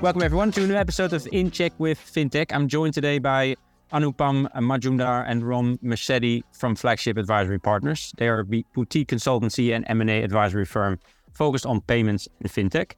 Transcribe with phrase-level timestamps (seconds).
[0.00, 2.54] Welcome everyone to a new episode of In Check with FinTech.
[2.54, 3.56] I'm joined today by
[3.92, 8.14] Anupam Majumdar and Rom Mascetti from Flagship Advisory Partners.
[8.16, 11.00] They are a boutique consultancy and M&A advisory firm
[11.32, 12.92] focused on payments and FinTech.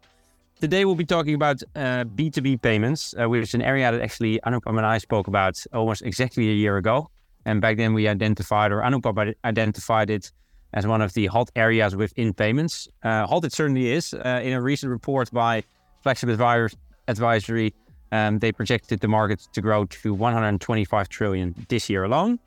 [0.60, 4.38] Today we'll be talking about uh, B2B payments, uh, which is an area that actually
[4.40, 7.08] Anupam and I spoke about almost exactly a year ago.
[7.46, 10.30] And back then we identified, or Anupam identified it
[10.74, 12.88] as one of the hot areas within payments.
[13.02, 14.12] Uh, hot it certainly is.
[14.12, 15.64] Uh, in a recent report by
[16.02, 16.78] Flagship Advisory,
[17.10, 17.74] advisory,
[18.12, 22.38] um, they projected the market to grow to 125 trillion this year alone.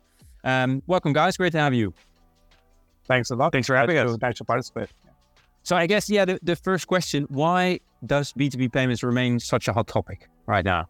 [0.42, 1.36] Um, welcome, guys.
[1.36, 1.94] Great to have you.
[3.06, 3.52] Thanks a lot.
[3.52, 4.16] Thanks for having us.
[4.16, 4.88] Thanks to participate.
[5.62, 9.72] So I guess yeah, the, the first question: Why does B2B payments remain such a
[9.72, 10.86] hot topic right now?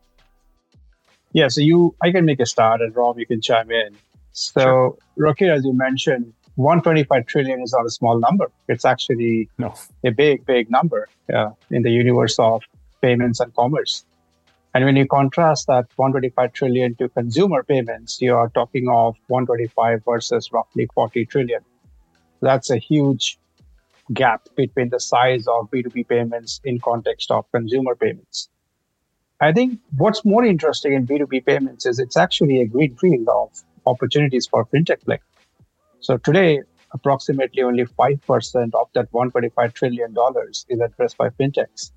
[1.32, 3.96] Yeah, so you, I can make a start, and Rom, you can chime in.
[4.32, 4.96] So, sure.
[5.16, 8.50] Rocky, as you mentioned, 125 trillion is not a small number.
[8.68, 9.74] It's actually no.
[10.04, 12.62] a big, big number uh, in the universe of
[13.04, 14.04] payments and commerce.
[14.72, 20.02] And when you contrast that 125 trillion to consumer payments, you are talking of 125
[20.04, 21.60] versus roughly 40 trillion.
[22.40, 23.38] That's a huge
[24.12, 28.48] gap between the size of B2B payments in context of consumer payments.
[29.40, 33.50] I think what's more interesting in B2B payments is it's actually a green field of
[33.86, 35.20] opportunities for fintech play.
[36.00, 40.16] So today, approximately only 5% of that $125 trillion
[40.68, 41.92] is addressed by fintechs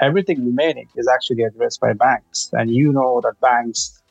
[0.00, 2.50] everything remaining is actually addressed by banks.
[2.52, 4.02] And you know that banks,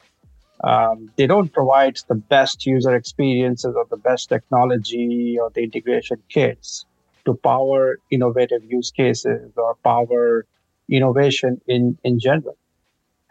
[0.64, 6.22] um, they don't provide the best user experiences or the best technology or the integration
[6.30, 6.86] kits
[7.25, 10.45] to power innovative use cases or power
[10.89, 12.58] innovation in, in general.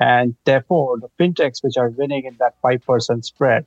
[0.01, 3.67] And therefore, the fintechs which are winning in that 5% spread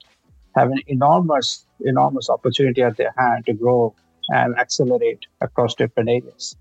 [0.56, 3.96] have an enormous, enormous opportunity at their hand to grow
[4.30, 6.58] and accelerate across different areas.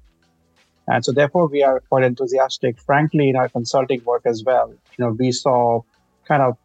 [0.89, 2.79] And so therefore we are quite enthusiastic.
[2.81, 5.83] Frankly, in our consulting work as well, you know, we saw
[6.27, 6.57] kind of,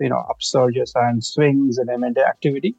[0.00, 2.74] you know, upsurges and swings in M&A activity.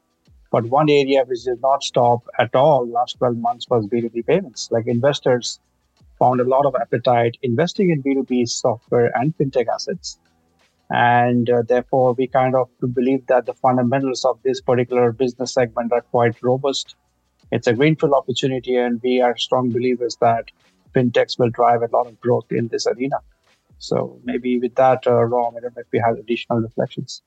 [0.51, 4.69] But one area which did not stop at all last 12 months was B2B payments.
[4.71, 5.59] Like investors
[6.17, 10.19] found a lot of appetite investing in B2B software and fintech assets.
[10.89, 15.93] And uh, therefore, we kind of believe that the fundamentals of this particular business segment
[15.93, 16.95] are quite robust.
[17.51, 20.45] It's a greenfield opportunity, and we are strong believers that
[20.95, 23.17] fintechs will drive a lot of growth in this arena.
[23.77, 27.21] So maybe with that, uh, Rom, I don't know if we have additional reflections.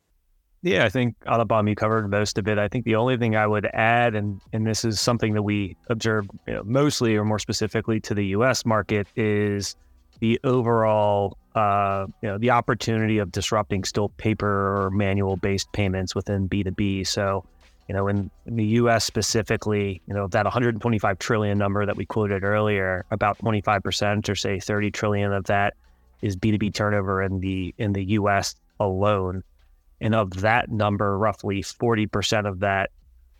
[0.64, 2.56] Yeah, I think Anupam covered most of it.
[2.56, 5.76] I think the only thing I would add, and and this is something that we
[5.88, 8.64] observe you know, mostly or more specifically to the U.S.
[8.64, 9.74] market, is
[10.20, 16.14] the overall, uh, you know, the opportunity of disrupting still paper or manual based payments
[16.14, 17.08] within B2B.
[17.08, 17.44] So
[17.88, 19.04] you know, in, in, the U.S.
[19.04, 24.34] specifically, you know, that 125 trillion number that we quoted earlier, about 25 percent, or
[24.34, 25.74] say 30 trillion of that,
[26.20, 28.54] is B2B turnover in the in the U.S.
[28.80, 29.42] alone,
[30.00, 32.90] and of that number, roughly 40 percent of that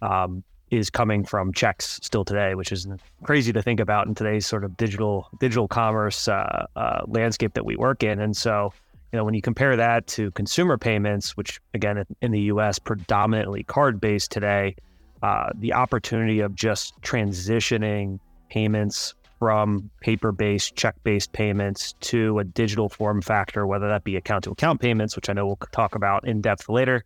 [0.03, 2.86] um, is coming from checks still today, which is
[3.22, 7.64] crazy to think about in today's sort of digital digital commerce uh, uh, landscape that
[7.64, 8.72] we work in, and so
[9.12, 12.78] you know, when you compare that to consumer payments, which again in the U.S.
[12.78, 14.75] predominantly card based today,
[15.23, 18.19] uh, the opportunity of just transitioning
[18.49, 24.17] payments from paper based, check based payments to a digital form factor, whether that be
[24.17, 27.05] account to account payments, which I know we'll talk about in depth later,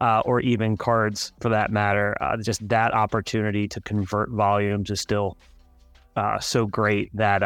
[0.00, 5.00] uh, or even cards for that matter, uh, just that opportunity to convert volumes is
[5.00, 5.36] still
[6.16, 7.42] uh, so great that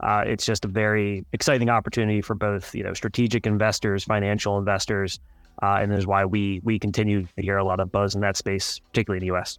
[0.00, 5.20] uh, it's just a very exciting opportunity for both you know strategic investors, financial investors,
[5.62, 8.36] uh, and is why we we continue to hear a lot of buzz in that
[8.36, 9.58] space, particularly in the U.S.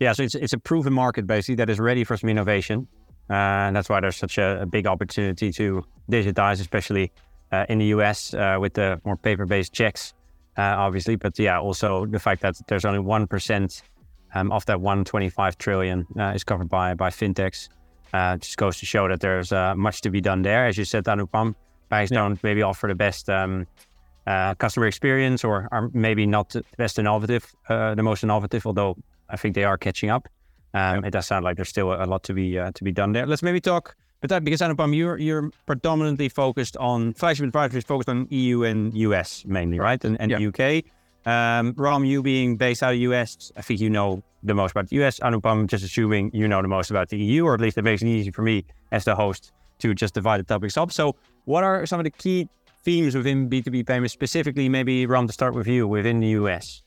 [0.00, 2.86] Yeah, so it's it's a proven market basically that is ready for some innovation,
[3.28, 7.12] uh, and that's why there's such a, a big opportunity to digitize, especially
[7.52, 8.32] uh, in the U.S.
[8.32, 10.14] Uh, with the more paper-based checks,
[10.56, 11.16] uh, obviously.
[11.16, 13.82] But yeah, also the fact that there's only one percent
[14.34, 17.68] um, of that 125 trillion is covered by by fintechs.
[18.12, 20.66] Uh, just goes to show that there's uh, much to be done there.
[20.66, 21.54] As you said, Anupam,
[21.88, 22.18] banks yeah.
[22.18, 23.66] don't maybe offer the best um,
[24.26, 28.96] uh, customer experience or are maybe not the best innovative, uh, the most innovative, although
[29.28, 30.28] I think they are catching up.
[30.74, 31.08] Um, yeah.
[31.08, 33.26] It does sound like there's still a lot to be uh, to be done there.
[33.26, 37.84] Let's maybe talk but that because Anupam, you're you're predominantly focused on flagship advisory is
[37.84, 40.02] focused on EU and US mainly, right?
[40.04, 40.48] And, and yeah.
[40.48, 40.84] UK.
[41.26, 44.88] Um, Rom, you being based out of US, I think you know the most about
[44.88, 45.18] the US.
[45.20, 48.00] Anupam, just assuming you know the most about the EU, or at least it makes
[48.02, 50.92] it easy for me as the host to just divide the topics up.
[50.92, 52.48] So, what are some of the key
[52.84, 56.82] themes within B2B payments, specifically, maybe Rom, to start with you within the US?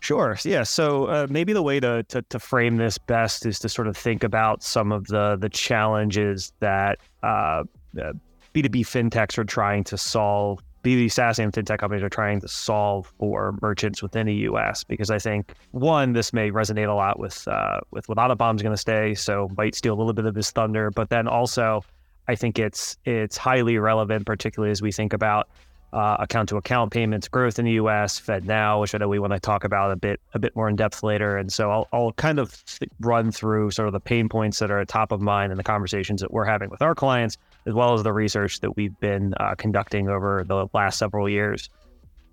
[0.00, 0.36] Sure.
[0.44, 0.62] Yeah.
[0.62, 3.96] So uh, maybe the way to, to, to frame this best is to sort of
[3.96, 7.64] think about some of the the challenges that uh,
[8.00, 8.12] uh,
[8.54, 13.12] B2B fintechs are trying to solve, B2B SaaS and fintech companies are trying to solve
[13.18, 14.84] for merchants within the US.
[14.84, 18.72] Because I think, one, this may resonate a lot with, uh, with what Anupam's going
[18.72, 20.92] to stay, so might steal a little bit of his thunder.
[20.92, 21.82] But then also,
[22.28, 25.48] I think it's it's highly relevant, particularly as we think about
[25.96, 28.20] uh, account to account payments growth in the U.S.
[28.20, 30.76] FedNow, which I know we want to talk about a bit a bit more in
[30.76, 31.38] depth later.
[31.38, 32.62] And so I'll I'll kind of
[33.00, 35.64] run through sort of the pain points that are at top of mind in the
[35.64, 39.32] conversations that we're having with our clients, as well as the research that we've been
[39.40, 41.70] uh, conducting over the last several years.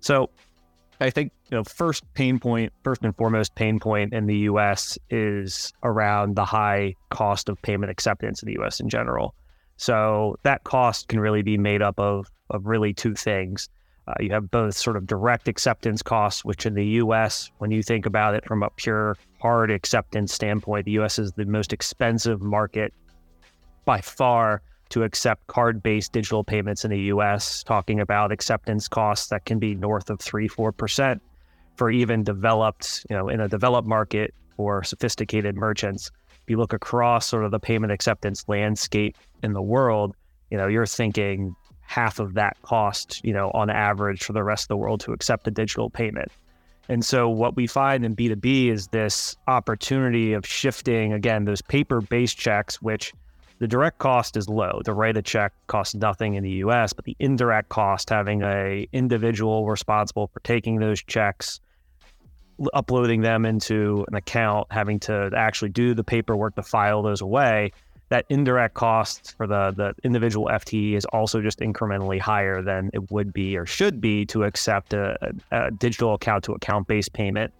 [0.00, 0.28] So
[1.00, 4.98] I think you know first pain point, first and foremost pain point in the U.S.
[5.08, 8.78] is around the high cost of payment acceptance in the U.S.
[8.78, 9.34] in general.
[9.76, 13.68] So that cost can really be made up of of really two things.
[14.06, 17.82] Uh, you have both sort of direct acceptance costs, which in the US, when you
[17.82, 22.42] think about it from a pure hard acceptance standpoint, the US is the most expensive
[22.42, 22.92] market
[23.84, 29.28] by far to accept card based digital payments in the US, talking about acceptance costs
[29.28, 31.18] that can be north of three, 4%
[31.76, 36.10] for even developed, you know, in a developed market or sophisticated merchants.
[36.44, 40.14] If you look across sort of the payment acceptance landscape in the world,
[40.50, 44.64] you know, you're thinking half of that cost, you know, on average for the rest
[44.64, 46.30] of the world to accept a digital payment.
[46.88, 52.36] And so what we find in B2B is this opportunity of shifting again those paper-based
[52.36, 53.14] checks which
[53.58, 54.82] the direct cost is low.
[54.84, 58.86] To write a check costs nothing in the US, but the indirect cost having a
[58.92, 61.60] individual responsible for taking those checks,
[62.72, 67.72] uploading them into an account, having to actually do the paperwork to file those away,
[68.10, 73.10] that indirect cost for the the individual FTE is also just incrementally higher than it
[73.10, 75.16] would be or should be to accept a,
[75.50, 77.52] a, digital account to account based payment.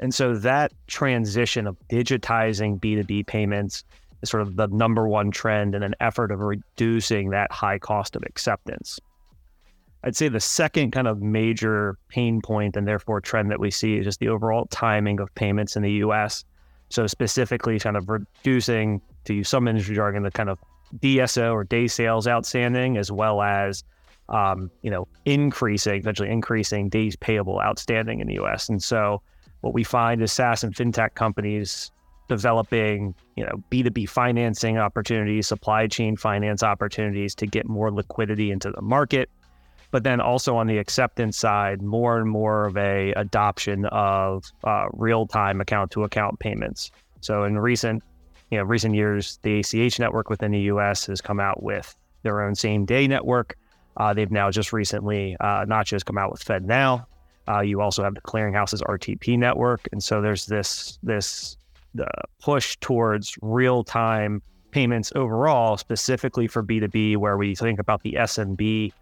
[0.00, 3.84] And so that transition of digitizing B2B payments
[4.22, 8.16] is sort of the number one trend in an effort of reducing that high cost
[8.16, 9.00] of acceptance.
[10.04, 13.96] I'd say the second kind of major pain point and therefore trend that we see
[13.96, 16.44] is just the overall timing of payments in the US.
[16.90, 20.58] So specifically kind of reducing to use some industry jargon, the kind of
[20.98, 23.82] DSO or day sales outstanding, as well as
[24.28, 28.68] um, you know increasing, eventually increasing days payable outstanding in the U.S.
[28.68, 29.22] And so
[29.62, 31.90] what we find is SaaS and fintech companies
[32.28, 38.70] developing you know B2B financing opportunities, supply chain finance opportunities to get more liquidity into
[38.70, 39.30] the market.
[39.94, 44.86] But then also on the acceptance side, more and more of a adoption of uh,
[44.92, 46.90] real time account to account payments.
[47.20, 48.02] So in recent
[48.50, 51.94] you know, recent years, the ACH network within the US has come out with
[52.24, 53.56] their own same day network.
[53.96, 57.06] Uh, they've now just recently uh, not just come out with FedNow.
[57.46, 61.56] Uh, you also have the clearinghouse's RTP network, and so there's this this
[62.42, 64.42] push towards real time
[64.72, 68.92] payments overall, specifically for B2B, where we think about the SMB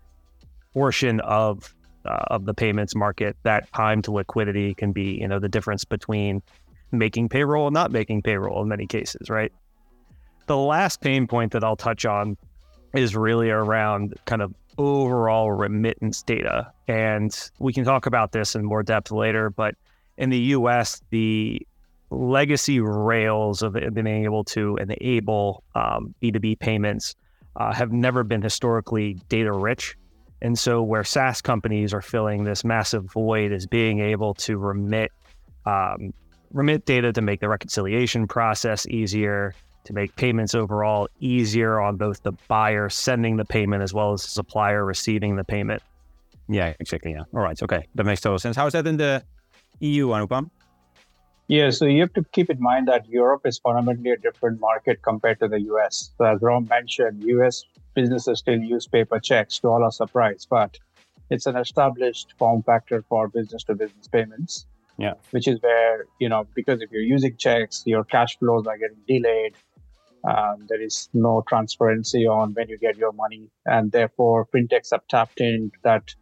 [0.72, 1.74] portion of
[2.04, 3.36] uh, of the payments market.
[3.44, 6.42] That time to liquidity can be you know the difference between
[6.90, 9.52] making payroll and not making payroll in many cases, right?
[10.46, 12.36] The last pain point that I'll touch on
[12.94, 16.72] is really around kind of overall remittance data.
[16.88, 19.74] And we can talk about this in more depth later, but
[20.18, 21.66] in the US, the
[22.10, 27.14] legacy rails of being able to enable um, B2B payments
[27.56, 29.96] uh, have never been historically data rich.
[30.42, 35.12] And so, where SaaS companies are filling this massive void is being able to remit
[35.66, 36.12] um,
[36.52, 42.24] remit data to make the reconciliation process easier, to make payments overall easier on both
[42.24, 45.80] the buyer sending the payment as well as the supplier receiving the payment.
[46.48, 47.12] Yeah, exactly.
[47.12, 47.22] Yeah.
[47.32, 47.60] All right.
[47.62, 47.86] Okay.
[47.94, 48.56] That makes total sense.
[48.56, 49.22] How is that in the
[49.78, 50.50] EU, Anupam?
[51.48, 55.02] Yeah, so you have to keep in mind that Europe is fundamentally a different market
[55.02, 56.10] compared to the US.
[56.18, 60.78] So as Rom mentioned, US businesses still use paper checks to all our surprise, but
[61.30, 64.66] it's an established form factor for business to business payments.
[64.98, 65.14] Yeah.
[65.30, 68.98] Which is where, you know, because if you're using checks, your cash flows are getting
[69.08, 69.54] delayed.
[70.28, 73.48] Um, there is no transparency on when you get your money.
[73.64, 76.14] And therefore, fintechs have tapped into that,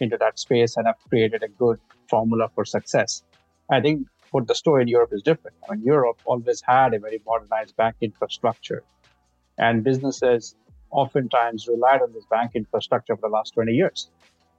[0.00, 1.78] into that space and have created a good
[2.10, 3.22] formula for success.
[3.70, 5.56] I think what the story in Europe is different.
[5.68, 8.82] I mean, Europe always had a very modernized bank infrastructure,
[9.58, 10.56] and businesses
[10.90, 14.10] oftentimes relied on this bank infrastructure for the last 20 years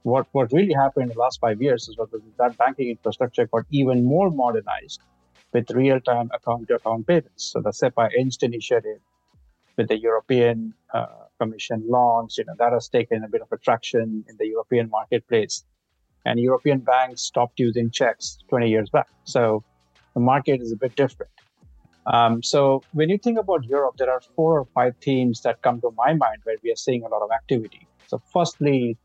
[0.02, 2.08] what what really happened in the last five years is that
[2.38, 5.00] that banking infrastructure got even more modernized
[5.52, 7.50] with real-time account-to-account payments.
[7.52, 9.00] So the SEPA Inst initiative
[9.76, 11.06] with the European uh,
[11.40, 15.64] Commission launch, you know, that has taken a bit of attraction in the European marketplace.
[16.24, 19.08] And European banks stopped using checks 20 years back.
[19.24, 19.64] So
[20.14, 21.32] the market is a bit different.
[22.12, 25.80] Um, so when you think about Europe, there are four or five themes that come
[25.80, 27.86] to my mind where we are seeing a lot of activity.
[28.08, 28.96] So firstly,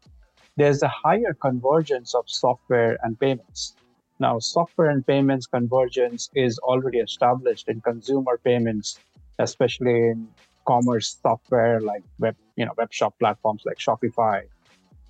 [0.57, 3.75] there's a higher convergence of software and payments.
[4.19, 8.97] Now, software and payments convergence is already established in consumer payments,
[9.37, 10.27] especially in
[10.65, 14.41] commerce software like web, you know, web shop platforms like Shopify,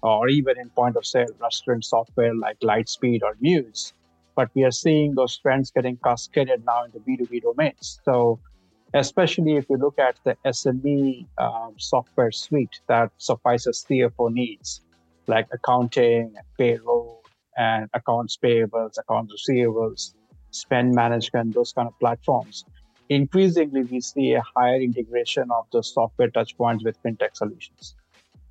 [0.02, 3.94] or even in point of sale restaurant software like Lightspeed or Muse.
[4.36, 8.00] But we are seeing those trends getting cascaded now into B2B domains.
[8.04, 8.40] So,
[8.94, 14.82] especially if you look at the SME um, software suite that suffices CFO needs,
[15.28, 17.24] like accounting and payroll
[17.58, 20.14] and accounts payables, accounts receivables,
[20.52, 22.66] spend management, those kind of platforms.
[23.10, 27.96] Increasingly, we see a higher integration of the software touchpoints with fintech solutions,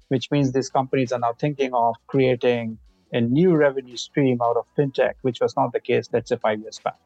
[0.09, 2.79] which means these companies are now thinking of creating
[3.13, 6.61] a new revenue stream out of fintech, which was not the case, let's say, five
[6.61, 6.97] years back.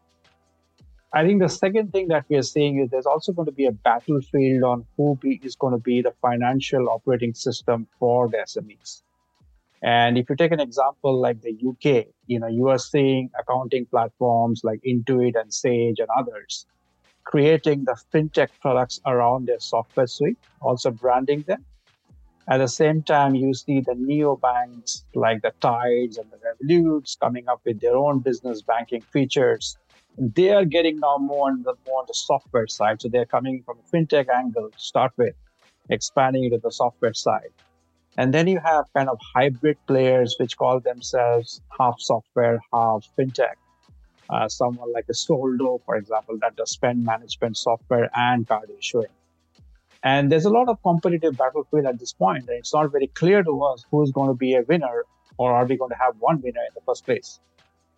[1.12, 3.66] I think the second thing that we are seeing is there's also going to be
[3.66, 8.38] a battlefield on who be, is going to be the financial operating system for the
[8.38, 9.02] SMEs.
[9.82, 13.86] And if you take an example like the UK, you know, you are seeing accounting
[13.86, 16.66] platforms like Intuit and Sage and others
[17.28, 21.62] creating the fintech products around their software suite, also branding them.
[22.50, 27.46] At the same time, you see the neobanks like the Tides and the Revoluts coming
[27.46, 29.76] up with their own business banking features.
[30.16, 33.02] They are getting now more the more on the software side.
[33.02, 35.34] So they're coming from a fintech angle to start with,
[35.90, 37.52] expanding to the software side.
[38.16, 43.56] And then you have kind of hybrid players which call themselves half software, half fintech.
[44.30, 49.08] Uh, someone like a Soldo, for example, that does spend management software and card issuing.
[50.04, 53.42] And there's a lot of competitive battlefield at this point, and it's not very clear
[53.42, 55.04] to us who's going to be a winner
[55.38, 57.40] or are we going to have one winner in the first place.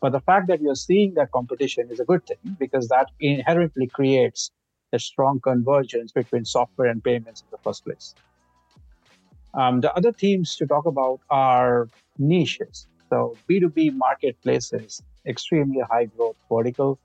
[0.00, 3.86] But the fact that you're seeing that competition is a good thing because that inherently
[3.86, 4.50] creates
[4.92, 8.14] a strong convergence between software and payments in the first place.
[9.54, 11.88] Um, the other themes to talk about are
[12.18, 12.86] niches.
[13.10, 16.98] So B2B marketplaces, extremely high growth vertical,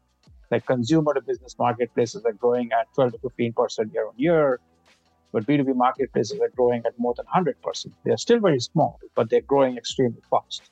[0.52, 4.60] like consumer to business marketplaces are growing at 12 to 15% year on year.
[5.36, 7.92] But B2B marketplaces are growing at more than 100%.
[8.06, 10.72] They're still very small, but they're growing extremely fast.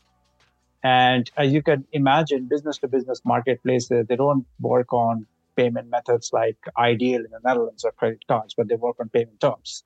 [0.82, 5.26] And as you can imagine, business to business marketplaces, they don't work on
[5.58, 9.42] payment methods like iDEAL in the Netherlands or credit cards, but they work on payment
[9.42, 9.84] terms.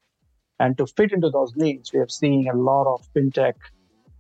[0.60, 3.56] And to fit into those needs, we have seen a lot of fintech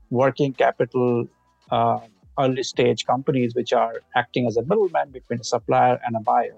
[0.09, 1.27] working capital
[1.69, 1.99] uh,
[2.39, 6.55] early stage companies which are acting as a middleman between a supplier and a buyer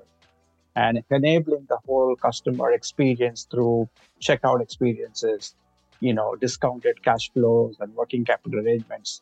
[0.75, 3.89] and enabling the whole customer experience through
[4.21, 5.55] checkout experiences,
[5.99, 9.21] you know, discounted cash flows and working capital arrangements.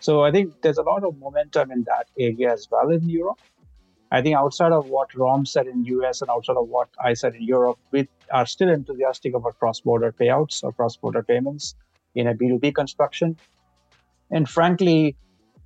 [0.00, 3.40] So I think there's a lot of momentum in that area as well in Europe.
[4.10, 7.34] I think outside of what Rom said in US and outside of what I said
[7.34, 11.74] in Europe, we are still enthusiastic about cross-border payouts or cross-border payments
[12.14, 13.36] in a B2B construction.
[14.30, 15.16] And frankly,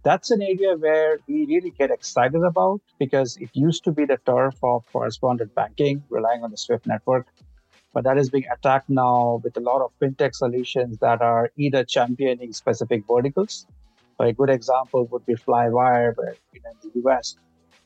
[0.05, 4.19] that's an area where we really get excited about because it used to be the
[4.27, 7.27] turf of correspondent banking, relying on the SWIFT network.
[7.95, 11.85] But that is being attacked now with a lot of fintech solutions that are either
[11.85, 13.67] championing specific verticals.
[14.19, 17.37] A good example would be Flywire, where in the US,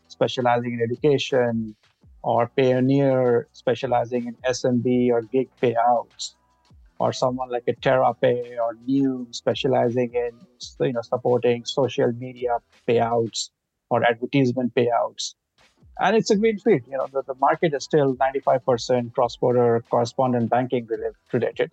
[0.09, 1.75] specializing in education,
[2.23, 6.35] or Payoneer specializing in SMB or gig payouts,
[6.99, 10.33] or someone like a TerraPay or Nium specializing in
[10.81, 13.51] you know supporting social media payouts
[13.91, 15.35] or advertisement payouts.
[15.99, 16.83] And it's a green field.
[16.91, 20.87] You know, the, the market is still 95% cross-border correspondent banking
[21.33, 21.71] related.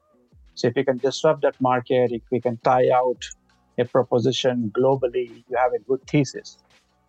[0.56, 3.25] So if we can disrupt that market, if we can tie out
[3.77, 6.58] a proposition globally, you have a good thesis.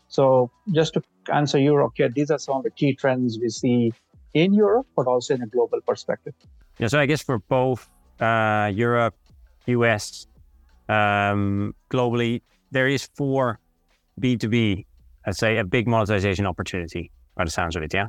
[0.09, 1.03] So just to
[1.33, 3.93] answer Europe here, these are some of the key trends we see
[4.33, 6.35] in Europe, but also in a global perspective.
[6.79, 7.89] Yeah, so I guess for both
[8.21, 9.15] uh, Europe,
[9.67, 10.27] US,
[10.89, 13.59] um, globally, there is for
[14.21, 14.85] B2B,
[15.27, 18.07] let's say, a big monetization opportunity by the sounds of it, yeah?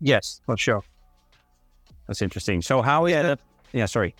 [0.00, 0.82] Yes, for sure.
[2.06, 2.62] That's interesting.
[2.62, 3.34] So how is yeah.
[3.72, 4.14] Yeah, sorry.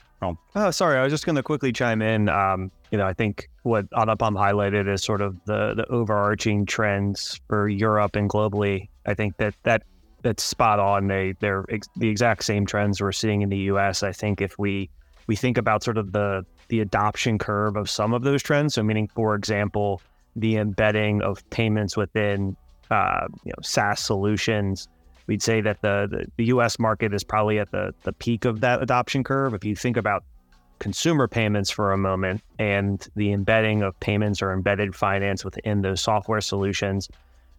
[0.55, 0.99] Oh, sorry.
[0.99, 2.29] I was just going to quickly chime in.
[2.29, 7.41] Um, you know, I think what Anupam highlighted is sort of the the overarching trends
[7.49, 8.89] for Europe and globally.
[9.05, 9.83] I think that that
[10.23, 11.09] that's spot on.
[11.09, 14.03] They they're ex- the exact same trends we're seeing in the U.S.
[14.03, 14.91] I think if we
[15.27, 18.75] we think about sort of the the adoption curve of some of those trends.
[18.75, 20.01] So, meaning, for example,
[20.37, 22.57] the embedding of payments within
[22.91, 24.89] uh, you know SaaS solutions
[25.27, 28.61] we'd say that the, the, the US market is probably at the, the peak of
[28.61, 29.55] that adoption curve.
[29.55, 30.25] If you think about
[30.79, 36.01] consumer payments for a moment and the embedding of payments or embedded finance within those
[36.01, 37.09] software solutions,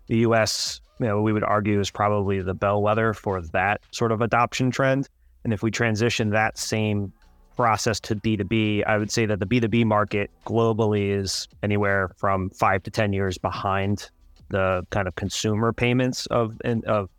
[0.08, 4.21] the US you know, we would argue is probably the bellwether for that sort of
[4.21, 5.09] adoption trend.
[5.43, 7.12] And if we transition that same
[7.55, 12.83] process to B2B, I would say that the B2B market globally is anywhere from five
[12.83, 14.09] to 10 years behind
[14.50, 17.09] the kind of consumer payments of, of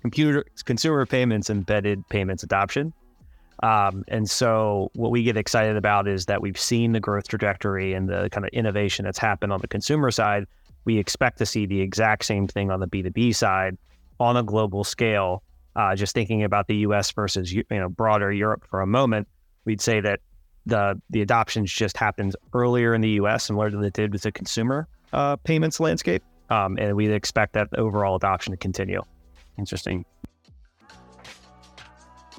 [0.00, 2.92] computer consumer payments, embedded payments adoption.
[3.62, 7.94] Um, and so what we get excited about is that we've seen the growth trajectory
[7.94, 10.46] and the kind of innovation that's happened on the consumer side.
[10.84, 13.76] We expect to see the exact same thing on the B2B side
[14.20, 15.42] on a global scale.
[15.76, 17.10] Uh, just thinking about the U.S.
[17.10, 19.26] versus you know broader Europe for a moment,
[19.64, 20.20] we'd say that
[20.66, 23.50] the the adoptions just happened earlier in the U.S.
[23.50, 27.68] and than it did with the consumer uh, payments landscape, um, and we'd expect that
[27.76, 29.02] overall adoption to continue.
[29.58, 30.04] Interesting.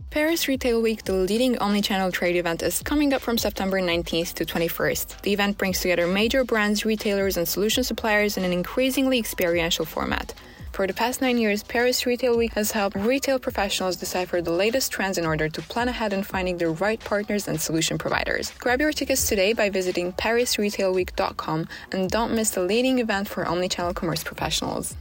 [0.10, 4.46] Paris Retail Week, the leading omnichannel trade event, is coming up from September 19th to
[4.46, 5.22] 21st.
[5.22, 10.34] The event brings together major brands, retailers, and solution suppliers in an increasingly experiential format.
[10.74, 14.92] For the past nine years, Paris Retail Week has helped retail professionals decipher the latest
[14.92, 18.52] trends in order to plan ahead in finding the right partners and solution providers.
[18.60, 23.96] Grab your tickets today by visiting parisretailweek.com and don't miss the leading event for omnichannel
[23.96, 24.94] commerce professionals.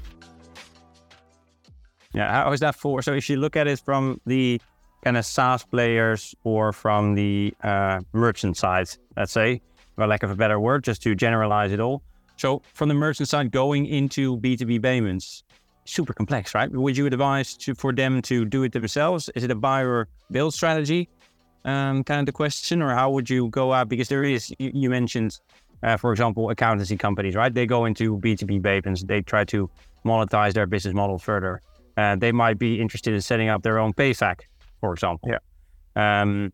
[2.13, 3.03] Yeah, how is that for?
[3.03, 4.61] So if you look at it from the
[5.05, 9.61] kind of SaaS players or from the uh, merchant side, let's say,
[9.95, 12.03] for lack of a better word, just to generalize it all.
[12.37, 15.45] So from the merchant side, going into B2B payments,
[15.85, 16.71] super complex, right?
[16.71, 19.29] Would you advise to, for them to do it themselves?
[19.35, 21.09] Is it a buy or build strategy?
[21.65, 23.89] Um, kind of the question, or how would you go out?
[23.89, 25.39] Because there is, you, you mentioned,
[25.83, 27.53] uh, for example, accountancy companies, right?
[27.53, 29.71] They go into B2B payments, they try to
[30.05, 31.61] monetize their business model further.
[31.97, 34.41] Uh, they might be interested in setting up their own PayFac,
[34.85, 35.31] for example.
[35.31, 35.41] Yeah.
[35.97, 36.53] Um,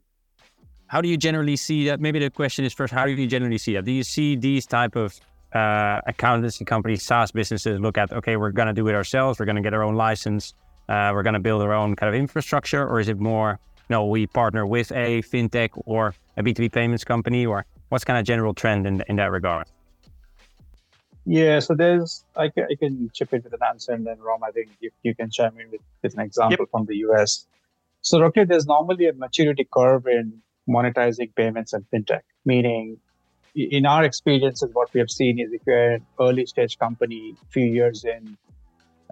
[0.87, 2.01] how do you generally see that?
[2.01, 3.85] Maybe the question is first, how do you generally see that?
[3.85, 5.19] Do you see these type of
[5.53, 9.41] uh, accountancy companies, SaaS businesses look at, okay, we're going to do it ourselves.
[9.41, 10.55] We're going to get our own license.
[10.89, 12.87] Uh, we're going to build our own kind of infrastructure.
[12.87, 13.59] Or is it more,
[13.89, 17.47] no, we partner with a fintech or a B2B payments company?
[17.47, 19.67] Or what's kind of general trend in, in that regard?
[21.27, 24.43] Yeah, so there's, I can, I can chip in with an answer and then Rom,
[24.43, 26.71] I think you, you can chime in with, with an example yep.
[26.71, 27.47] from the US.
[28.03, 32.99] So, okay, there's normally a maturity curve in monetizing payments and fintech, meaning
[33.55, 37.67] in our experiences, what we have seen is if you're an early stage company, few
[37.67, 38.37] years in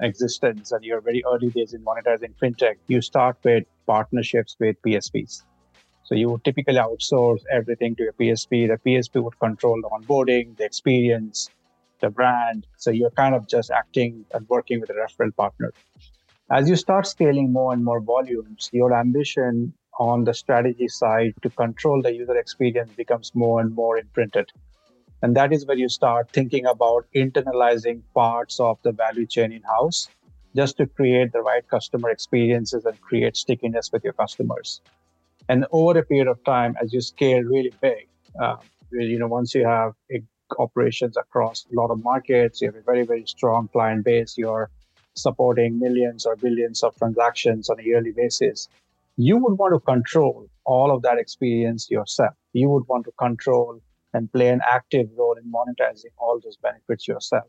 [0.01, 5.43] existence, and you're very early days in monetizing fintech, you start with partnerships with PSPs.
[6.05, 8.69] So you would typically outsource everything to a PSP.
[8.69, 11.51] The PSP would control the onboarding, the experience,
[12.01, 12.67] the brand.
[12.77, 15.73] So you're kind of just acting and working with a referral partner.
[16.51, 21.51] As you start scaling more and more volumes, your ambition on the strategy side to
[21.51, 24.51] control the user experience becomes more and more imprinted.
[25.21, 29.63] And that is where you start thinking about internalizing parts of the value chain in
[29.63, 30.09] house
[30.57, 34.81] just to create the right customer experiences and create stickiness with your customers.
[35.51, 38.09] And over a period of time, as you scale really big,
[38.41, 38.57] uh,
[38.91, 39.93] you know, once you have
[40.59, 44.71] operations across a lot of markets, you have a very, very strong client base, you're
[45.19, 48.69] supporting millions or billions of transactions on a yearly basis
[49.19, 52.35] you would want to control all of that experience yourself.
[52.53, 53.81] You would want to control
[54.15, 57.49] and play an active role in monetizing all those benefits yourself.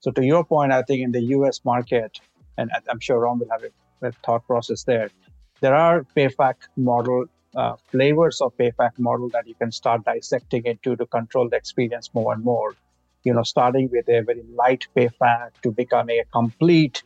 [0.00, 2.20] So, to your point, I think in the US market,
[2.58, 5.08] and I'm sure Rom will have a, thought process there,
[5.62, 7.24] there are PayFac model
[7.56, 12.10] uh, flavors of PayFac model that you can start dissecting into to control the experience
[12.12, 12.74] more and more.
[13.24, 17.02] You know, starting with a very light PayFac to become a complete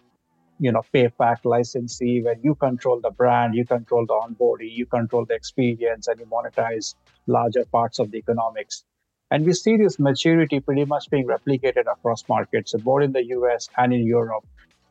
[0.61, 5.25] you know PayFac licensee where you control the brand, you control the onboarding, you control
[5.25, 6.95] the experience, and you monetize
[7.27, 8.85] larger parts of the economics.
[9.31, 13.25] And we see this maturity pretty much being replicated across markets, so both in the
[13.37, 14.45] US and in Europe.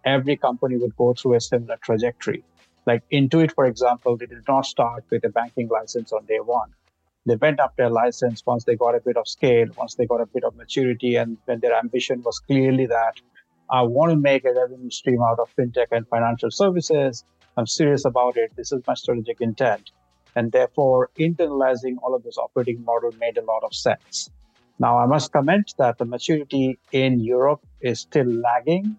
[0.05, 2.43] Every company would go through a similar trajectory.
[2.88, 6.73] Like Intuit, for example, they did not start with a banking license on day one.
[7.27, 10.21] They went up their license once they got a bit of scale, once they got
[10.21, 13.21] a bit of maturity, and when their ambition was clearly that
[13.71, 17.23] I want to make a revenue stream out of fintech and financial services.
[17.55, 18.51] I'm serious about it.
[18.55, 19.91] This is my strategic intent.
[20.36, 24.32] And therefore, internalizing all of this operating model made a lot of sense.
[24.79, 28.97] Now, I must comment that the maturity in Europe is still lagging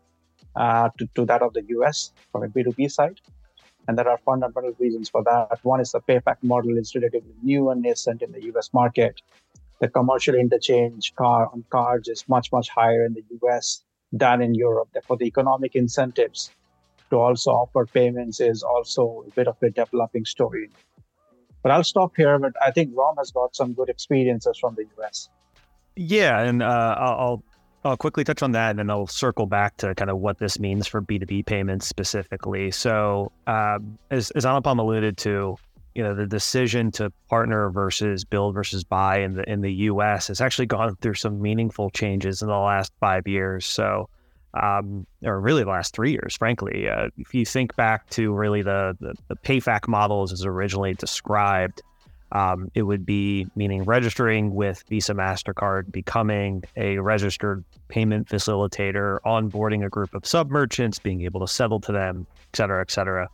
[0.54, 3.20] uh, to, to that of the US from a B2B side.
[3.88, 5.58] And there are fundamental reasons for that.
[5.64, 9.20] One is the PayFac model is relatively new and nascent in the US market.
[9.80, 14.54] The commercial interchange car on cards is much, much higher in the US than in
[14.54, 14.88] Europe.
[14.92, 16.50] Therefore, the economic incentives
[17.10, 20.70] to also offer payments is also a bit of a developing story.
[21.62, 22.38] But I'll stop here.
[22.38, 25.28] But I think Rom has got some good experiences from the US.
[25.96, 27.42] Yeah, and uh, I'll
[27.84, 30.58] I'll quickly touch on that, and then I'll circle back to kind of what this
[30.58, 32.70] means for B two B payments specifically.
[32.70, 35.56] So, um, as as Anupam alluded to,
[35.94, 40.28] you know, the decision to partner versus build versus buy in the in the U.S.
[40.28, 43.66] has actually gone through some meaningful changes in the last five years.
[43.66, 44.08] So,
[44.54, 46.88] um, or really the last three years, frankly.
[46.88, 51.82] Uh, if you think back to really the, the, the PayFac models as originally described,
[52.32, 59.84] um, it would be meaning registering with Visa MasterCard, becoming a registered payment facilitator, onboarding
[59.84, 63.28] a group of sub merchants, being able to settle to them, et cetera, et cetera.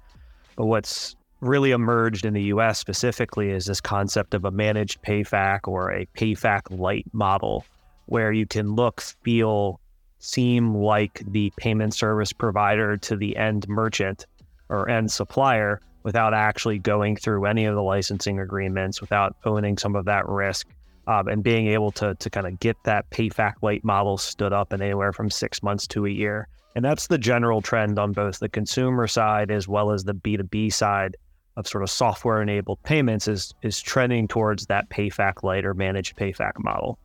[0.56, 5.60] But what's really emerged in the US specifically is this concept of a managed PayFac
[5.68, 7.64] or a PayFac light model,
[8.06, 9.80] where you can look, feel,
[10.18, 14.26] seem like the payment service provider to the end merchant
[14.68, 19.96] or end supplier without actually going through any of the licensing agreements, without owning some
[19.96, 20.68] of that risk,
[21.06, 24.72] um, and being able to to kind of get that PayFac light model stood up
[24.72, 26.48] in anywhere from six months to a year.
[26.74, 30.72] And that's the general trend on both the consumer side as well as the B2B
[30.72, 31.16] side
[31.56, 36.16] of sort of software enabled payments is is trending towards that PayFac light or managed
[36.16, 36.98] PayFac model.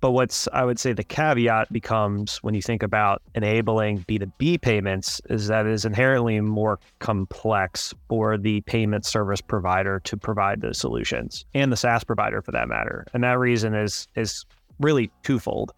[0.00, 5.22] But what's I would say the caveat becomes when you think about enabling B2B payments
[5.30, 10.76] is that it is inherently more complex for the payment service provider to provide those
[10.76, 13.06] solutions and the SaaS provider for that matter.
[13.14, 14.44] And that reason is is
[14.78, 15.72] really twofold.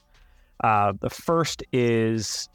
[0.64, 2.48] Uh, the first is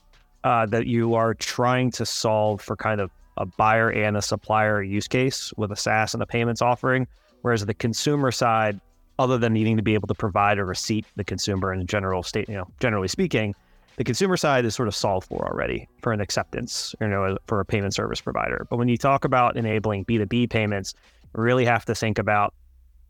[0.43, 4.81] uh, that you are trying to solve for kind of a buyer and a supplier
[4.81, 7.07] use case with a SaaS and a payments offering,
[7.41, 8.79] whereas the consumer side
[9.19, 12.49] other than needing to be able to provide a receipt the consumer in general state,
[12.49, 13.53] you know, generally speaking,
[13.97, 17.59] the consumer side is sort of solved for already for an acceptance, you know, for
[17.59, 18.65] a payment service provider.
[18.69, 20.95] But when you talk about enabling B2B payments,
[21.35, 22.53] you really have to think about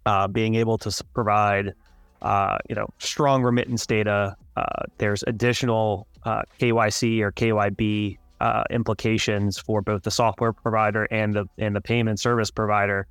[0.06, 1.74] uh, being able to provide,
[2.22, 4.36] uh, you know, strong remittance data.
[4.58, 11.36] Uh, there's additional uh, KYC or KYB uh, implications for both the software provider and
[11.36, 13.08] the and the payment service provider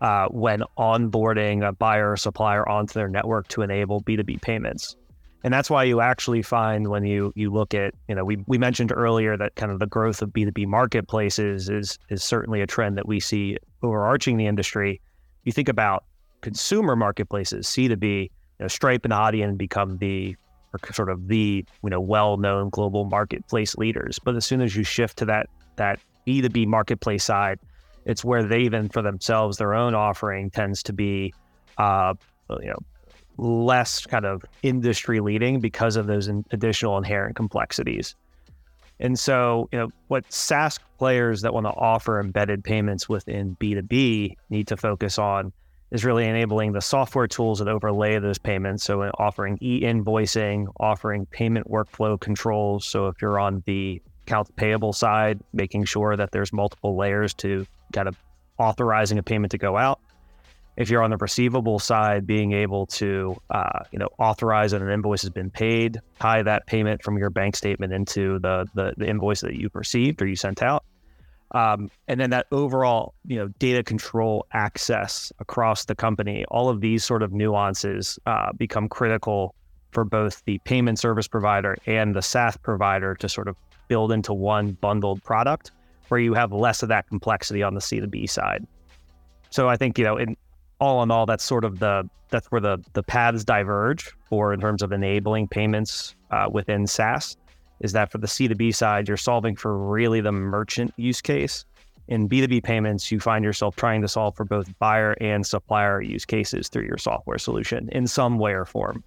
[0.00, 4.96] uh, when onboarding a buyer or supplier onto their network to enable B2B payments.
[5.44, 8.58] And that's why you actually find when you you look at, you know, we, we
[8.58, 12.98] mentioned earlier that kind of the growth of B2B marketplaces is is certainly a trend
[12.98, 15.00] that we see overarching the industry.
[15.44, 16.04] You think about
[16.40, 20.36] consumer marketplaces, C2B, you know, Stripe and Adyen become the
[20.92, 24.18] sort of the you know well-known global marketplace leaders.
[24.18, 27.58] But as soon as you shift to that that B2B marketplace side,
[28.04, 31.32] it's where they even for themselves, their own offering tends to be,
[31.78, 32.14] uh,
[32.50, 32.78] you know,
[33.38, 38.14] less kind of industry leading because of those in additional inherent complexities.
[39.00, 44.36] And so, you know, what SaaS players that want to offer embedded payments within B2B
[44.48, 45.52] need to focus on
[45.92, 48.82] is really enabling the software tools that overlay those payments.
[48.82, 52.86] So, offering e invoicing, offering payment workflow controls.
[52.86, 57.66] So, if you're on the accounts payable side, making sure that there's multiple layers to
[57.92, 58.16] kind of
[58.58, 60.00] authorizing a payment to go out.
[60.78, 64.88] If you're on the receivable side, being able to, uh, you know, authorize that an
[64.88, 69.06] invoice has been paid, tie that payment from your bank statement into the the, the
[69.06, 70.84] invoice that you've received or you sent out,
[71.52, 76.44] um, and then that overall, you know, data control access across the company.
[76.46, 79.54] All of these sort of nuances uh, become critical
[79.90, 83.56] for both the payment service provider and the SaaS provider to sort of
[83.88, 85.70] build into one bundled product
[86.08, 88.66] where you have less of that complexity on the C2B side.
[89.50, 90.36] So I think, you know, in
[90.80, 94.60] all in all, that's sort of the that's where the the paths diverge for in
[94.60, 97.36] terms of enabling payments uh, within SaaS.
[97.82, 101.64] Is that for the C2B side, you're solving for really the merchant use case.
[102.08, 106.24] In B2B payments, you find yourself trying to solve for both buyer and supplier use
[106.24, 109.04] cases through your software solution in some way or form.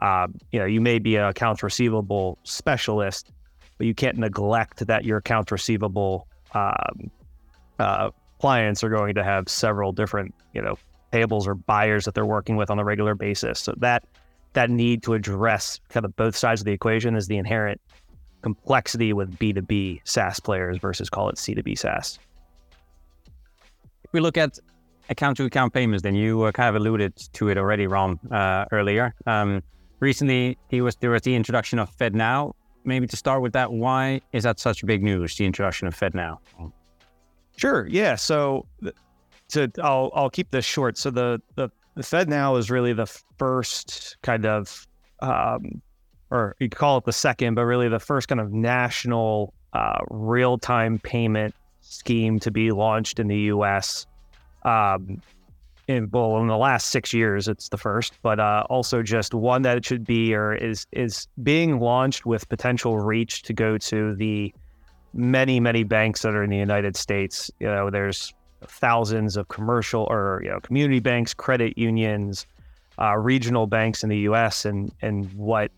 [0.00, 3.30] Uh, you know, you may be an accounts receivable specialist,
[3.78, 7.10] but you can't neglect that your accounts receivable um,
[7.78, 8.10] uh,
[8.40, 10.76] clients are going to have several different, you know,
[11.12, 13.60] payables or buyers that they're working with on a regular basis.
[13.60, 14.04] So that
[14.52, 17.80] that need to address kind of both sides of the equation is the inherent
[18.44, 22.20] complexity with B2B SaaS players versus call it C2B SaaS.
[24.04, 24.58] If we look at
[25.10, 28.66] account to account payments, then you uh, kind of alluded to it already, Rom, uh,
[28.70, 29.14] earlier.
[29.26, 29.62] Um,
[29.98, 32.54] recently, he was there was the introduction of FedNow
[32.84, 35.36] maybe to start with that, why is that such big news?
[35.36, 36.38] The introduction of FedNow.
[37.56, 37.86] Sure.
[37.86, 38.14] Yeah.
[38.16, 38.66] So,
[39.48, 40.98] to I'll I'll keep this short.
[40.98, 43.06] So the the, the FedNow is really the
[43.38, 44.86] first kind of,
[45.20, 45.82] um,
[46.34, 50.58] or you call it the second, but really the first kind of national uh, real
[50.58, 54.06] time payment scheme to be launched in the U.S.
[54.64, 55.22] Um,
[55.86, 59.62] in well in the last six years it's the first, but uh, also just one
[59.62, 64.14] that it should be or is is being launched with potential reach to go to
[64.16, 64.52] the
[65.12, 67.50] many many banks that are in the United States.
[67.60, 68.34] You know, there's
[68.66, 72.46] thousands of commercial or you know community banks, credit unions,
[72.98, 74.64] uh, regional banks in the U.S.
[74.64, 75.70] and and what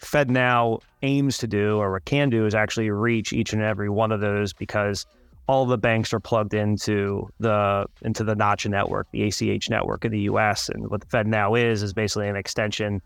[0.00, 4.20] FedNow aims to do or can do is actually reach each and every one of
[4.20, 5.06] those because
[5.48, 10.12] all the banks are plugged into the into the Nacha network, the ACH network in
[10.12, 10.68] the U.S.
[10.68, 13.00] And what the FedNow is is basically an extension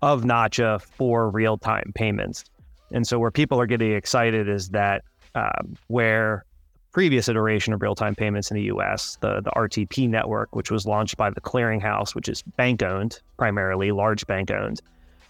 [0.00, 2.44] of Nacha for real time payments.
[2.92, 5.02] And so where people are getting excited is that
[5.34, 6.44] um, where
[6.92, 10.86] previous iteration of real time payments in the U.S., the the RTP network, which was
[10.86, 14.80] launched by the clearinghouse, which is bank owned primarily, large bank owned,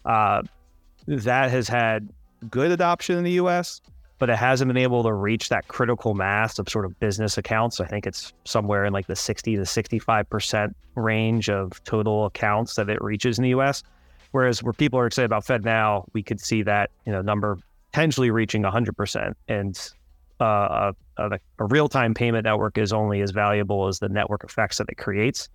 [0.04, 0.42] uh,
[1.06, 2.08] that has had
[2.50, 3.80] good adoption in the U.S
[4.22, 7.80] but it hasn't been able to reach that critical mass of sort of business accounts.
[7.80, 12.88] I think it's somewhere in like the 60 to 65% range of total accounts that
[12.88, 13.82] it reaches in the US.
[14.30, 17.58] Whereas where people are excited about FedNow, we could see that, you know, number
[17.90, 19.34] potentially reaching 100%.
[19.48, 19.90] And
[20.40, 24.88] uh, a, a real-time payment network is only as valuable as the network effects that
[24.88, 25.48] it creates.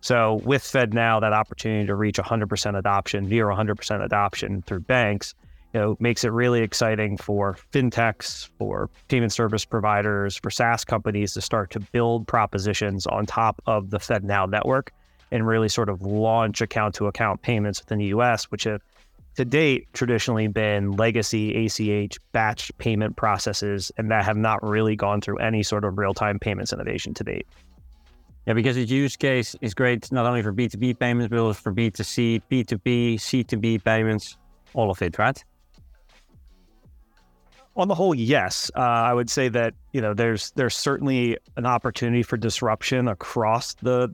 [0.00, 5.34] So with FedNow, that opportunity to reach 100% adoption, near 100% adoption through banks–
[5.74, 11.34] you know, makes it really exciting for fintechs, for payment service providers, for SaaS companies
[11.34, 14.92] to start to build propositions on top of the FedNow network
[15.30, 18.80] and really sort of launch account to account payments within the US, which have
[19.34, 25.20] to date traditionally been legacy ACH batch payment processes and that have not really gone
[25.20, 27.46] through any sort of real time payments innovation to date.
[28.48, 31.70] Yeah, because its use case is great not only for B2B payments, but also for
[31.70, 34.38] B2C, P2P, C2B payments,
[34.72, 35.44] all of it, right?
[37.76, 38.70] on the whole, yes.
[38.74, 43.74] Uh, I would say that you know there's there's certainly an opportunity for disruption across
[43.74, 44.12] the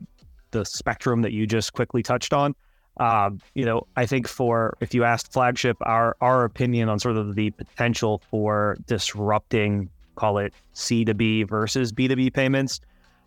[0.51, 2.55] the spectrum that you just quickly touched on.
[2.97, 7.15] Um, you know, I think for if you asked flagship our our opinion on sort
[7.15, 12.81] of the potential for disrupting, call it C to B versus B to B payments,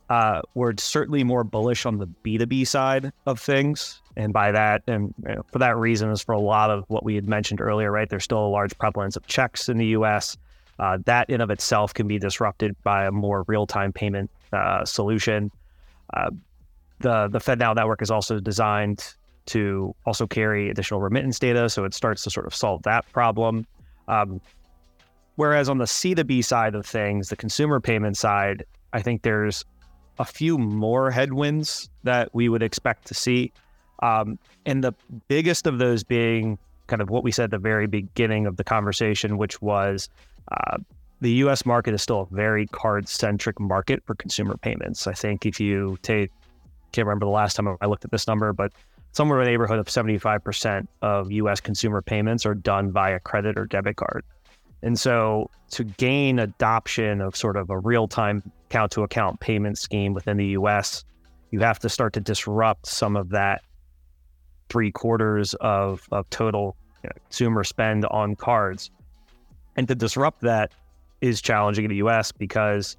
[0.08, 4.00] uh, we're certainly more bullish on the B two B side of things.
[4.16, 7.04] And by that, and you know, for that reason, is for a lot of what
[7.04, 8.08] we had mentioned earlier, right?
[8.08, 10.36] There's still a large prevalence of checks in the US.
[10.78, 15.50] Uh, that in of itself can be disrupted by a more real-time payment uh, solution.
[16.14, 16.30] Uh,
[17.00, 19.14] the the FedNow network is also designed
[19.46, 23.66] to also carry additional remittance data, so it starts to sort of solve that problem.
[24.08, 24.40] Um,
[25.36, 29.22] whereas on the C to B side of things, the consumer payment side, I think
[29.22, 29.64] there's
[30.18, 33.52] a few more headwinds that we would expect to see.
[34.02, 34.92] Um, and the
[35.28, 38.64] biggest of those being kind of what we said at the very beginning of the
[38.64, 40.08] conversation, which was
[40.50, 40.78] uh,
[41.20, 45.06] the US market is still a very card centric market for consumer payments.
[45.06, 46.30] I think if you take,
[46.92, 48.72] can't remember the last time I looked at this number, but
[49.12, 53.66] somewhere in the neighborhood of 75% of US consumer payments are done via credit or
[53.66, 54.24] debit card.
[54.82, 59.78] And so to gain adoption of sort of a real time account to account payment
[59.78, 61.04] scheme within the US,
[61.50, 63.62] you have to start to disrupt some of that
[64.68, 68.90] three quarters of, of total you know, consumer spend on cards.
[69.76, 70.72] And to disrupt that
[71.20, 72.96] is challenging in the US because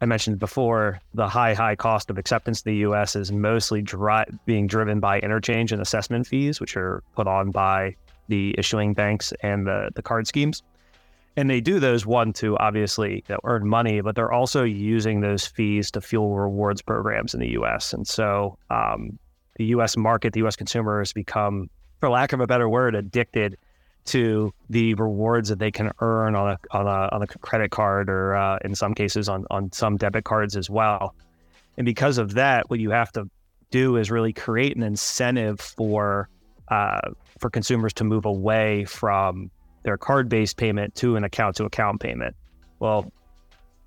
[0.00, 4.24] I mentioned before the high, high cost of acceptance in the US is mostly dri-
[4.46, 7.94] being driven by interchange and assessment fees, which are put on by
[8.32, 10.62] the issuing banks and the, the card schemes.
[11.36, 15.20] And they do those one to obviously you know, earn money, but they're also using
[15.20, 17.92] those fees to fuel rewards programs in the US.
[17.92, 19.18] And so um,
[19.56, 19.98] the U.S.
[19.98, 20.56] market, the U.S.
[20.56, 21.68] consumer has become,
[22.00, 23.58] for lack of a better word, addicted
[24.06, 28.08] to the rewards that they can earn on a on a on a credit card
[28.08, 31.14] or uh, in some cases on on some debit cards as well.
[31.76, 33.28] And because of that, what you have to
[33.70, 36.28] do is really create an incentive for
[36.68, 37.00] uh,
[37.42, 39.50] for consumers to move away from
[39.82, 42.34] their card based payment to an account to account payment.
[42.78, 43.12] Well,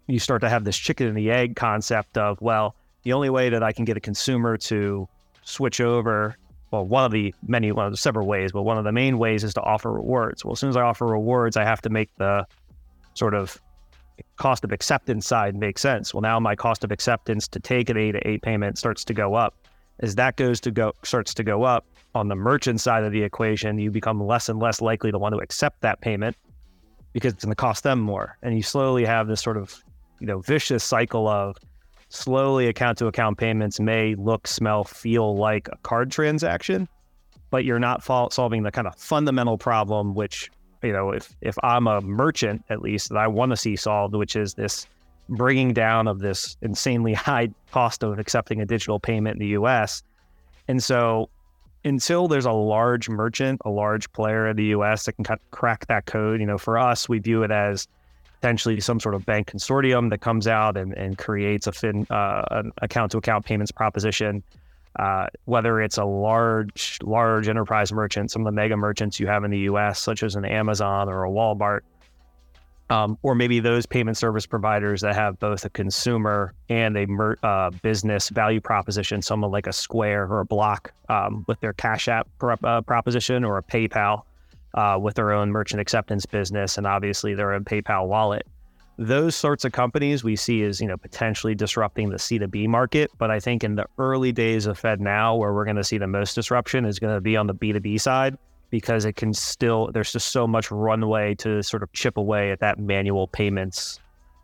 [0.07, 3.49] you start to have this chicken and the egg concept of well, the only way
[3.49, 5.07] that I can get a consumer to
[5.43, 6.35] switch over.
[6.71, 9.17] Well, one of the many, one of the several ways, but one of the main
[9.17, 10.43] ways is to offer rewards.
[10.43, 12.45] Well, as soon as I offer rewards, I have to make the
[13.13, 13.59] sort of
[14.35, 16.13] cost of acceptance side make sense.
[16.13, 19.13] Well, now my cost of acceptance to take an A to A payment starts to
[19.13, 19.55] go up.
[20.01, 23.21] As that goes to go starts to go up on the merchant side of the
[23.21, 26.35] equation, you become less and less likely to want to accept that payment
[27.11, 28.37] because it's going to cost them more.
[28.41, 29.83] And you slowly have this sort of,
[30.19, 31.57] you know, vicious cycle of
[32.09, 36.87] slowly account to account payments may look, smell, feel like a card transaction,
[37.51, 40.49] but you're not solving the kind of fundamental problem, which,
[40.83, 44.15] you know, if, if I'm a merchant, at least that I want to see solved,
[44.15, 44.87] which is this
[45.27, 50.01] bringing down of this insanely high cost of accepting a digital payment in the US.
[50.67, 51.29] And so
[51.85, 55.51] until there's a large merchant, a large player in the US that can kind of
[55.51, 57.87] crack that code, you know, for us, we view it as
[58.41, 62.43] potentially some sort of bank consortium that comes out and, and creates a fin uh,
[62.51, 64.43] an account to account payments proposition.
[64.97, 69.43] Uh, whether it's a large, large enterprise merchant, some of the mega merchants you have
[69.43, 71.81] in the US, such as an Amazon or a Walmart,
[72.89, 77.37] um, or maybe those payment service providers that have both a consumer and a mer-
[77.41, 82.07] uh, business value proposition, someone like a Square or a Block um, with their Cash
[82.07, 84.23] App pro- uh, proposition, or a PayPal
[84.75, 88.45] uh, with their own merchant acceptance business, and obviously their own PayPal wallet.
[88.97, 93.31] Those sorts of companies we see as you know potentially disrupting the C2B market, but
[93.31, 96.35] I think in the early days of FedNow, where we're going to see the most
[96.35, 98.37] disruption is going to be on the B2B side
[98.75, 102.59] because it can still there's just so much runway to sort of chip away at
[102.59, 104.01] that manual payments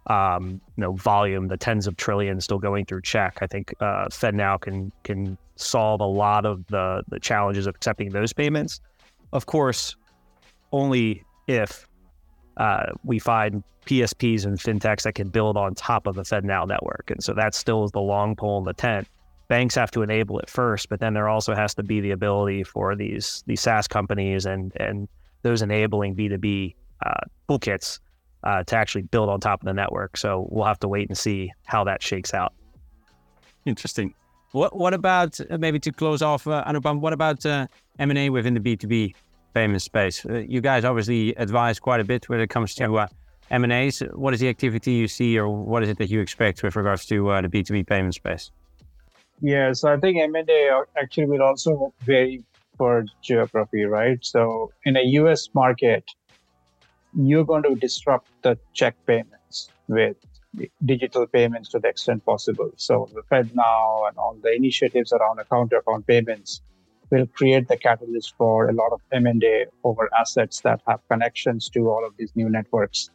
[0.07, 3.39] um, you know volume the tens of trillions still going through check.
[3.41, 8.11] I think uh, FedNow can can solve a lot of the the challenges of accepting
[8.11, 8.79] those payments.
[9.33, 9.97] Of course
[10.71, 11.85] only if
[12.55, 17.11] uh, we find PSPs and fintechs that can build on top of the FedNow network.
[17.11, 19.09] And so that still is the long pole in the tent
[19.51, 22.63] banks have to enable it first, but then there also has to be the ability
[22.63, 25.09] for these these SaaS companies and and
[25.41, 27.99] those enabling B two B uh, toolkits
[28.45, 30.15] uh, to actually build on top of the network.
[30.15, 32.53] So we'll have to wait and see how that shakes out.
[33.65, 34.13] Interesting.
[34.53, 37.01] What what about uh, maybe to close off, uh, Anupam?
[37.01, 37.67] What about uh,
[37.99, 39.13] M and A within the B two B
[39.53, 40.25] payment space?
[40.25, 43.07] Uh, you guys obviously advise quite a bit when it comes to uh,
[43.49, 43.99] M and A's.
[44.13, 47.05] What is the activity you see, or what is it that you expect with regards
[47.07, 48.51] to the B two B payment space?
[49.41, 52.43] Yeah, so I think M&A actually will also vary
[52.77, 54.19] for geography, right?
[54.21, 56.03] So in a US market,
[57.17, 60.15] you're going to disrupt the check payments with
[60.85, 62.69] digital payments to the extent possible.
[62.75, 66.61] So the FedNow and all the initiatives around account to account payments
[67.09, 71.89] will create the catalyst for a lot of M&A over assets that have connections to
[71.89, 73.09] all of these new networks.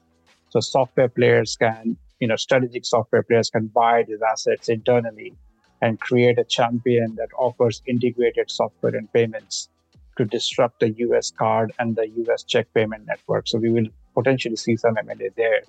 [0.50, 5.34] So software players can, you know, strategic software players can buy these assets internally
[5.82, 9.68] and create a champion that offers integrated software and payments
[10.16, 13.46] to disrupt the US card and the US check payment network.
[13.48, 15.62] So we will potentially see some M&A there.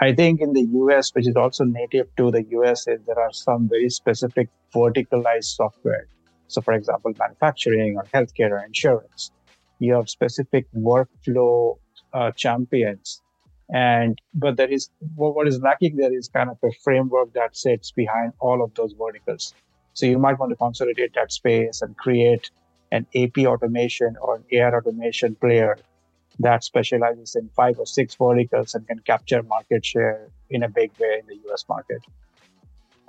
[0.00, 3.68] I think in the US, which is also native to the US, there are some
[3.68, 6.08] very specific verticalized software.
[6.48, 9.30] So, for example, manufacturing or healthcare or insurance,
[9.78, 11.78] you have specific workflow
[12.12, 13.22] uh, champions
[13.72, 17.92] and but there is what is lacking there is kind of a framework that sits
[17.92, 19.54] behind all of those verticals
[19.94, 22.50] so you might want to consolidate that space and create
[22.92, 25.78] an ap automation or an ar automation player
[26.38, 30.90] that specializes in five or six verticals and can capture market share in a big
[30.98, 32.02] way in the us market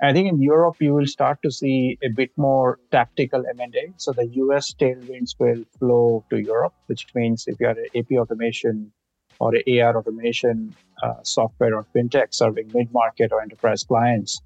[0.02, 3.94] I think in Europe, you will start to see a bit more tactical M&A.
[3.96, 8.12] So the US tailwinds will flow to Europe, which means if you are an AP
[8.18, 8.92] automation
[9.38, 14.40] or AR automation uh, software or fintech serving mid-market or enterprise clients,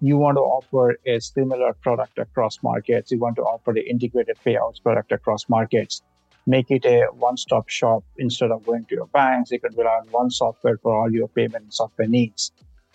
[0.00, 3.12] you want to offer a similar product across markets.
[3.12, 6.02] You want to offer the integrated payouts product across markets.
[6.44, 9.52] Make it a one-stop shop instead of going to your banks.
[9.52, 12.50] You can rely on one software for all your payment software needs.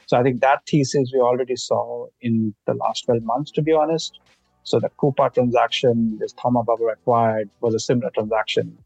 [0.07, 3.71] So I think that thesis we already saw in the last 12 months, to be
[3.71, 4.19] honest.
[4.63, 8.77] So the Coupa transaction, this Thoma Bravo acquired, was a similar transaction.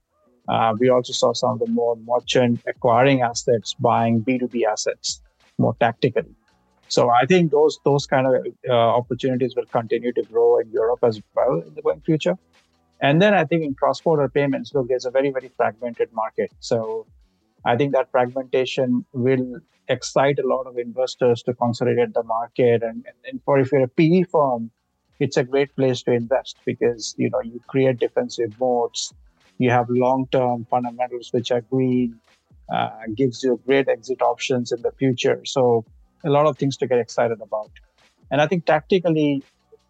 [0.51, 5.21] Uh, we also saw some of the more merchant acquiring assets buying B2B assets
[5.57, 6.35] more tactically.
[6.89, 8.33] So I think those those kind of
[8.67, 12.37] uh, opportunities will continue to grow in Europe as well in the going future.
[12.99, 16.51] And then I think in cross-border payments, look, there's a very very fragmented market.
[16.59, 17.05] So
[17.63, 22.83] I think that fragmentation will excite a lot of investors to consolidate the market.
[22.83, 24.69] And, and for if you're a PE firm,
[25.19, 29.13] it's a great place to invest because you know you create defensive moats
[29.61, 32.19] you have long-term fundamentals which are green,
[32.73, 35.41] uh, gives you great exit options in the future.
[35.45, 35.85] So
[36.23, 37.71] a lot of things to get excited about.
[38.31, 39.43] And I think tactically,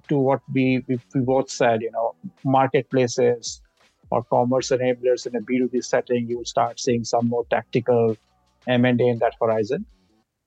[0.09, 3.61] to what we, we, we both said, you know, marketplaces
[4.09, 8.17] or commerce enablers in a B2B setting, you will start seeing some more tactical
[8.67, 9.85] M&A in that horizon.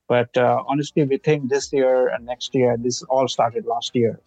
[0.06, 4.20] But uh, honestly, we think this year and next year, this all started last year,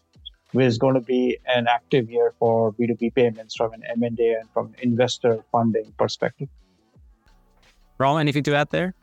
[0.53, 4.73] is going to be an active year for B2B payments from an M&A and from
[4.81, 6.47] investor funding perspective.
[7.97, 8.93] Rom, anything to add there?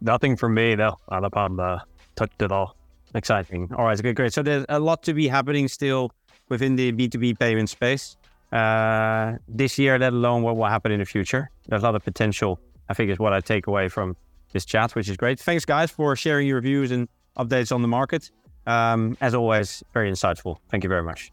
[0.00, 0.96] Nothing from me, no.
[1.10, 1.84] Anupam uh,
[2.16, 2.76] touched it all.
[3.14, 3.70] Exciting.
[3.76, 4.32] All right, okay, great.
[4.32, 6.10] So there's a lot to be happening still
[6.48, 8.16] within the B2B payment space
[8.52, 11.50] uh, this year, let alone what will happen in the future.
[11.68, 12.58] There's a lot of potential,
[12.88, 14.16] I think, is what I take away from
[14.52, 15.38] this chat, which is great.
[15.40, 18.30] Thanks, guys, for sharing your views and updates on the market.
[18.66, 20.58] Um, as always, very insightful.
[20.70, 21.32] Thank you very much.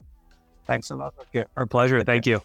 [0.65, 1.13] Thanks a lot.
[1.57, 2.03] Our pleasure.
[2.03, 2.41] Thank you.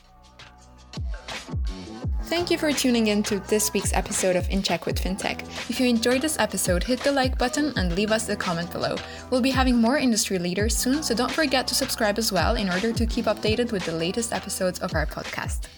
[2.25, 5.43] Thank you for tuning in to this week's episode of In Check with FinTech.
[5.69, 8.97] If you enjoyed this episode, hit the like button and leave us a comment below.
[9.31, 12.71] We'll be having more industry leaders soon, so don't forget to subscribe as well in
[12.71, 15.69] order to keep updated with the latest episodes of our podcast.